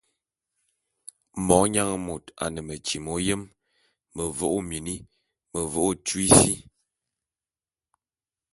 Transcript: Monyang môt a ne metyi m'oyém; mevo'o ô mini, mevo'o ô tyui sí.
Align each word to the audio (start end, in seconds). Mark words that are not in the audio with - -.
Monyang 1.47 1.93
môt 2.05 2.25
a 2.43 2.45
ne 2.53 2.61
metyi 2.67 2.97
m'oyém; 3.05 3.41
mevo'o 4.15 4.45
ô 4.57 4.59
mini, 4.69 4.95
mevo'o 5.51 5.87
ô 5.89 5.91
tyui 6.05 6.27
sí. 6.39 6.53